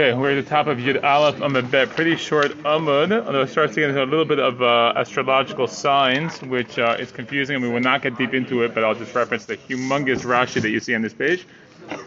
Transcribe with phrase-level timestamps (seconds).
[0.00, 1.90] Okay, we're at the top of Yud Aleph Amud Bet.
[1.90, 5.66] Pretty short Amud, although it starts to get into a little bit of uh, astrological
[5.66, 8.94] signs, which uh, is confusing, and we will not get deep into it, but I'll
[8.94, 11.46] just reference the humongous Rashi that you see on this page,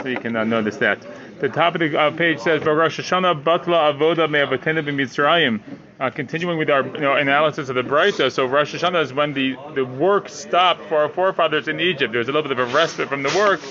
[0.02, 1.06] so you can uh, notice that.
[1.40, 5.06] The top of the uh, page says, Rosh Hashanah Batla Avoda may have attended Me'avatena
[5.06, 5.60] B'Mitzrayim.
[6.00, 9.34] Uh, continuing with our you know, analysis of the Brisa, so Rosh Hashanah is when
[9.34, 12.12] the, the work stopped for our forefathers in Egypt.
[12.12, 13.62] There was a little bit of a respite from the work.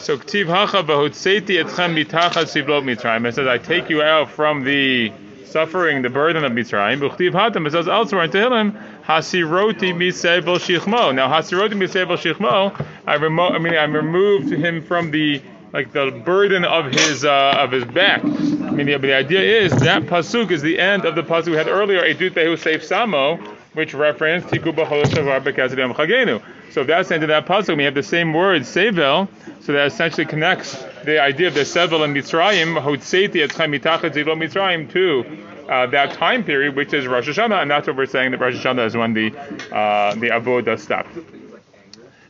[0.00, 3.26] So Ktiv Hacha V'Hotzeti Etchem Mitachas Sivlot Mitzrayim.
[3.26, 5.12] It says, I take you out from the
[5.46, 7.00] suffering, the burden of Mitzrayim.
[7.00, 11.14] B'Chtiv Hatam, it says elsewhere in Tehillim, Hasiroti Misebel Shichmo.
[11.14, 15.40] Now Hasiroti Misebel Shichmo, I, remo- I mean, I removed him from the
[15.72, 18.24] like the burden of his uh, of his back.
[18.24, 21.56] I mean, the, the, idea is that pasuk is the end of the pasuk we
[21.56, 25.04] had earlier, Edut Behu Seif Samo, which referenced Tiku B'Chol
[25.94, 26.42] Chagenu.
[26.72, 29.28] So if that's of that pasuk, we have the same word Sevel,
[29.60, 34.34] so that essentially connects the idea of the Sevel and Mitzrayim, Hotzeti Etchem Mitachat Zivlo
[34.36, 35.24] Mitzrayim to
[35.68, 38.54] uh, that time period, which is Rosh Hashanah, and that's what we're saying that Rosh
[38.54, 39.28] Hashanah is when the
[39.74, 41.16] uh, the avodah stopped.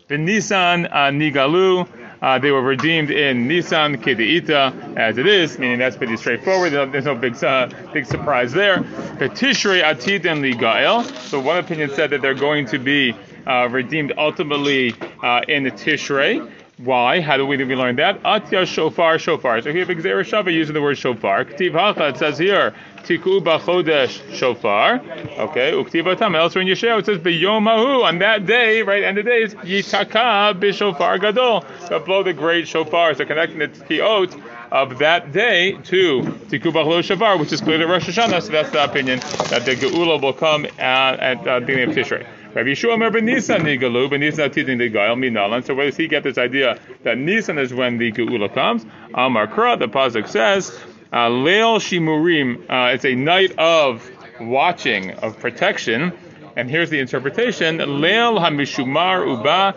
[0.08, 1.88] The Nisan uh, Nigalu.
[2.24, 6.72] Uh, they were redeemed in Nisan Kedeita, as it is, meaning that's pretty straightforward.
[6.72, 8.78] There's no big uh, big surprise there.
[9.18, 11.04] The Tishrei Atid and Ligael.
[11.28, 13.14] So one opinion said that they're going to be
[13.46, 16.50] uh, redeemed ultimately uh, in the Tishrei.
[16.78, 17.20] Why?
[17.20, 18.20] How do we, do we learn that?
[18.24, 19.62] Atya shofar shofar.
[19.62, 21.44] So here, Gzera Shava using the word shofar.
[21.44, 24.94] Ktiv hacha, it says here, tiku bachodesh shofar.
[25.38, 26.34] Okay, uktiv atam.
[26.34, 28.02] Elsewhere in Yeshua it says beyomahu.
[28.02, 31.64] On that day, right, end of days, yitaka bishofar gadol.
[31.86, 33.14] So blow the great shofar.
[33.14, 38.08] So connecting the tiot of that day to tiku bachlo shofar, which is clearly Rosh
[38.08, 38.42] Hashanah.
[38.42, 42.26] So that's the opinion that the geula will come at, at uh, beginning of Tishrei.
[42.54, 45.64] Rabbi Yeshua Mer Nisan nigalu, ben Nisan titin nigael minalan.
[45.64, 48.86] So where does he get this idea that Nisan is when the geula comes?
[49.12, 50.70] Amar Kra, the pasuk says,
[51.12, 52.62] uh, Leil shimurim.
[52.70, 54.08] Uh, it's a night of
[54.40, 56.12] watching, of protection.
[56.54, 59.74] And here's the interpretation: Leil hamishumar uba.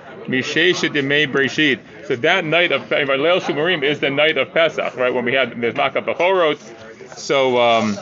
[2.05, 5.11] So that night of Leil shimurim is the night of Pesach, right?
[5.11, 7.17] When we had Makkah Bechorot.
[7.17, 7.59] So.
[7.59, 7.97] Um,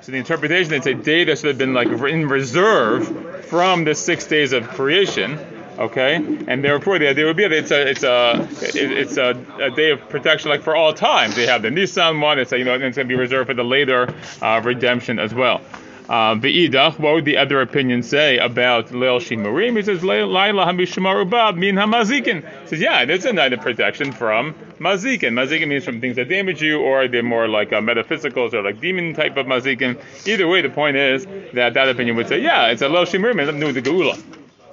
[0.00, 3.94] so the interpretation, it's a day that should have been like in reserve from the
[3.94, 5.38] six days of creation.
[5.78, 6.16] Okay,
[6.48, 9.30] and therefore the idea would be that it's a it's a it's a,
[9.62, 11.30] a, day of protection like for all time.
[11.30, 12.40] They have the Nissan one.
[12.40, 14.12] It's a, you know it's going to be reserved for the later
[14.42, 15.60] uh, redemption as well.
[16.08, 19.76] V'idach, what would the other opinion say about Leil Shimurim?
[19.76, 22.48] He says, Laila Hamishumar Ubab min Hamazikin.
[22.62, 25.34] He says, yeah, it's a night of protection from Mazikin.
[25.34, 28.80] Mazikin means from things that damage you, or they're more like uh, metaphysicals or like
[28.80, 30.00] demon type of Mazikin.
[30.26, 33.38] Either way, the point is that that opinion would say, yeah, it's a Leil Shimurim,
[33.40, 34.18] it's new the Geula.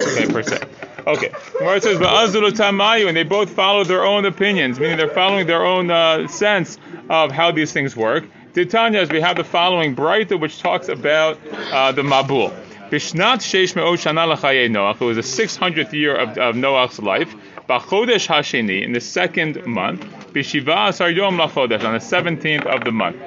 [0.02, 0.58] Okay, per se.
[1.06, 1.30] Okay.
[1.60, 5.90] It says Tamayu, and they both follow their own opinions, meaning they're following their own
[5.90, 8.24] uh, sense of how these things work.
[8.56, 11.38] Titanya, as we have the following Braita, which talks about
[11.72, 12.50] uh, the Mabul.
[12.88, 14.98] Bishnat Sheish Me'ot Shana Noach.
[14.98, 17.34] It was the 600th year of, of Noach's life.
[17.68, 20.00] B'chodesh Hasheni, in the second month.
[20.32, 23.18] B'shiva Asar Yom Lachodesh, on the 17th of the month.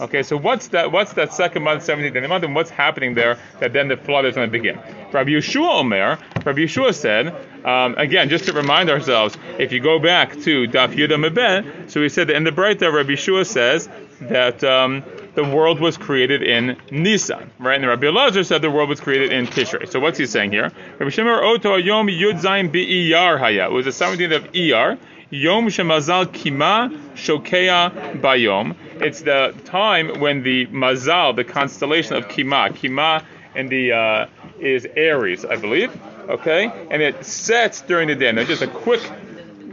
[0.00, 0.90] Okay, so what's that?
[0.92, 3.96] What's that second month, 17th of the month, and what's happening there that then the
[3.96, 4.76] flood is going to begin?
[5.12, 9.98] Rabbi Yeshua Omer, Rabbi Yeshua said, um, again, just to remind ourselves, if you go
[9.98, 13.88] back to Daf Yudah Mebet, so he said that in the Braita, Rabbi Yeshua says
[14.22, 15.04] that um,
[15.34, 17.78] the world was created in Nisan, right?
[17.78, 19.90] And Rabbi Elazar said the world was created in Tishrei.
[19.90, 20.70] So what's he saying here?
[20.98, 23.66] Rabbi Shemar Oto Yom Yud Zayin Iyar Haya.
[23.66, 24.98] It was the 17th of Iyar.
[25.32, 28.76] Yom Shemazal Kima Shokea Bayom.
[29.00, 34.26] It's the time when the Mazal, the constellation of Kima, Kima and the uh,
[34.60, 35.98] is Aries, I believe.
[36.28, 38.30] Okay, and it sets during the day.
[38.30, 39.00] Now, just a quick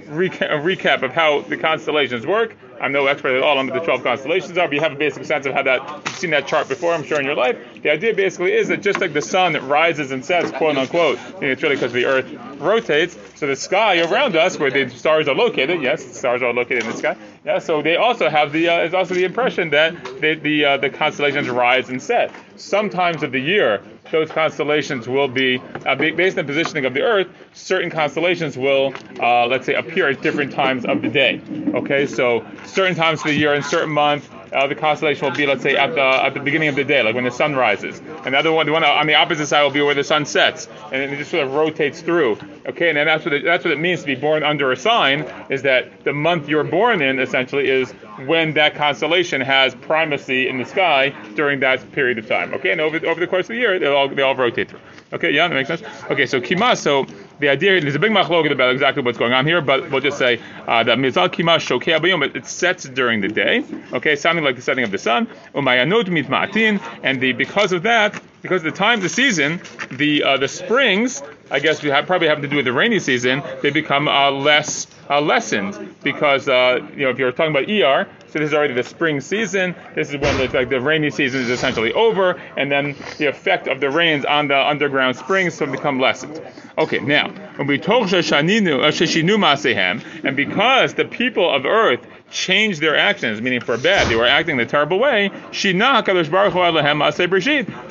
[0.07, 2.55] reca- recap of how the constellations work.
[2.81, 4.95] I'm no expert at all on what the 12 constellations are, but you have a
[4.95, 7.57] basic sense of how that, you've seen that chart before, I'm sure, in your life.
[7.81, 11.61] The idea basically is that just like the sun rises and sets, quote unquote, it's
[11.61, 15.81] really because the earth rotates, so the sky around us, where the stars are located,
[15.81, 18.93] yes, stars are located in the sky, yeah, so they also have the, uh, it's
[18.93, 22.31] also the impression that the, the, uh, the constellations rise and set.
[22.55, 23.81] Sometimes of the year,
[24.11, 27.27] those constellations will be uh, based on the positioning of the Earth.
[27.53, 31.41] Certain constellations will, uh, let's say, appear at different times of the day.
[31.73, 35.45] Okay, so certain times of the year in certain month, uh, the constellation will be,
[35.45, 37.99] let's say, at the at the beginning of the day, like when the sun rises.
[38.25, 40.25] And the other one, the one on the opposite side, will be where the sun
[40.25, 42.37] sets, and it just sort of rotates through.
[42.67, 44.77] Okay, and then that's what it, that's what it means to be born under a
[44.77, 47.93] sign is that the month you're born in essentially is
[48.25, 52.53] when that constellation has primacy in the sky during that period of time.
[52.53, 54.79] Okay, and over over the course of the year, they all they all rotate through.
[55.11, 55.81] Okay, yeah, that makes sense.
[56.11, 57.05] Okay, so kima, so
[57.39, 60.17] the idea there's a big machloket about exactly what's going on here, but we'll just
[60.17, 63.63] say uh, that mizal kima shokei abayom it sets during the day.
[63.93, 65.27] Okay, sounding like the setting of the sun.
[65.55, 69.59] Umayanot mitma'atin, and the because of that, because of the time, the season,
[69.91, 72.99] the uh, the springs, I guess we have, probably have to do with the rainy
[72.99, 73.43] season.
[73.61, 78.07] They become uh, less uh, lessened because uh, you know if you're talking about ER,
[78.27, 79.75] so this is already the spring season.
[79.95, 83.67] This is when the, like the rainy season is essentially over, and then the effect
[83.67, 86.39] of the rains on the underground springs so become lessened.
[86.77, 92.95] Okay, now when we talk sheshinu uh, and because the people of earth changed their
[92.95, 95.31] actions, meaning for bad, they were acting the terrible way.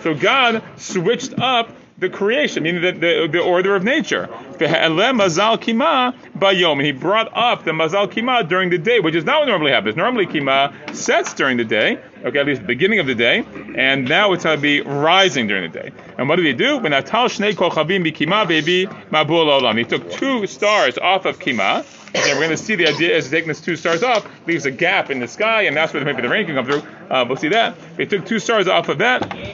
[0.01, 4.29] So God switched up the creation, meaning the, the, the order of nature.
[4.59, 9.25] mazal kima bayom, and he brought up the mazal kima during the day, which is
[9.25, 9.97] not what normally happens.
[9.97, 14.09] Normally kima sets during the day, okay, at least the beginning of the day, and
[14.09, 15.91] now it's going to be rising during the day.
[16.17, 16.79] And what did he do?
[16.79, 21.85] When atal shnei kochavim bikima baby mabul olam, he took two stars off of kima.
[22.15, 24.71] And we're going to see the idea is taking these two stars off leaves a
[24.71, 26.83] gap in the sky, and that's where maybe the rain can come through.
[27.11, 27.77] Uh, we'll see that.
[27.97, 29.48] They took two stars off of that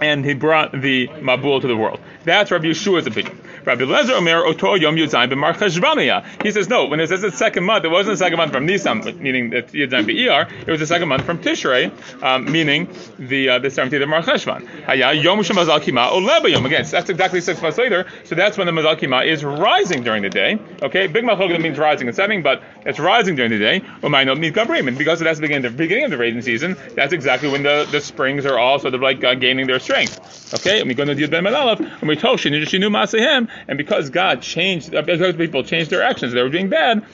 [0.00, 2.00] and he brought the Mabul to the world.
[2.24, 3.39] That's Rabbi Yeshua's opinion.
[3.64, 6.42] Rabbi Lezer Omer Oto Yom Yudzayim b'Mar Cheshvaniya.
[6.42, 6.86] He says no.
[6.86, 9.62] When it says the second month, it wasn't the second month from Nisan, meaning the
[9.62, 10.50] Yudzayim be'Iyar.
[10.66, 11.90] It was the second month from Tishrei,
[12.22, 14.66] um, meaning the uh, the seventeenth of Mar Cheshvan.
[14.84, 16.66] Haya Yom Shemazal Kima Oleba Yom.
[16.66, 18.06] Again, so that's exactly six months later.
[18.24, 20.58] So that's when the Mazal Kima is rising during the day.
[20.82, 23.80] Okay, Big Malchogim means rising and setting, but it's rising during the day.
[24.02, 27.48] Umayno Gabrim, and because that's the beginning, the beginning of the raising season, that's exactly
[27.50, 30.54] when the, the springs are all sort of like uh, gaining their strength.
[30.54, 33.78] Okay, and we go to Yud Ben Melalef, and we told Shinu Shinu Masehem, and
[33.78, 37.04] because God changed, uh, because people changed their actions, they were doing bad.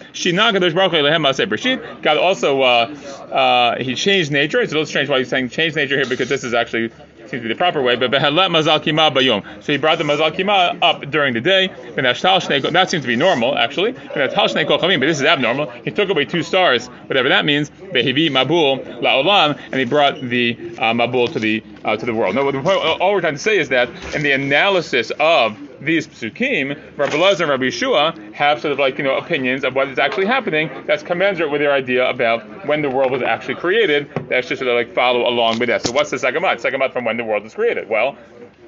[2.03, 2.67] God also uh,
[3.33, 4.61] uh, he changed nature.
[4.61, 6.91] It's a little strange why he's saying change nature here because this is actually
[7.29, 7.97] seems to be the proper way.
[7.97, 9.63] But mazal bayom.
[9.63, 11.69] So he brought the mazal kima up during the day.
[11.97, 13.93] That seems to be normal actually.
[13.93, 15.71] But this is abnormal.
[15.71, 17.71] He took away two stars, whatever that means.
[17.71, 22.35] Mabul laolam, and he brought the uh, mabul to the uh, to the world.
[22.35, 22.49] Now,
[22.99, 27.41] all we're trying to say is that in the analysis of these psukim, Rabbi Lezer
[27.43, 30.71] and Rabbi Yeshua have sort of like you know opinions of what is actually happening.
[30.87, 34.11] That's commensurate with their idea about when the world was actually created.
[34.29, 35.83] That's just sort of like follow along with that.
[35.83, 36.61] So what's the second month?
[36.61, 37.89] Second month from when the world was created.
[37.89, 38.17] Well,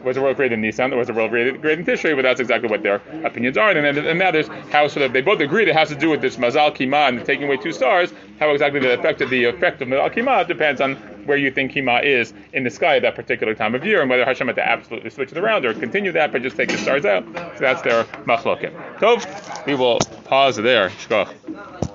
[0.03, 2.15] was the world created in Nisan, or was the world created, created in Tishrei?
[2.15, 3.71] But that's exactly what their opinions are.
[3.71, 6.21] And then it matters how sort of they both agree it has to do with
[6.21, 8.13] this Mazal Kima and taking away two stars.
[8.39, 10.97] How exactly the effect of the effect of Mazal Kima depends on
[11.27, 14.09] where you think Kima is in the sky at that particular time of year, and
[14.09, 16.79] whether Hashem had to absolutely switch it around or continue that, but just take the
[16.79, 17.25] stars out.
[17.35, 18.73] So that's their machloket.
[19.01, 19.19] So
[19.67, 20.91] we will pause there.
[20.91, 21.78] Shkoch.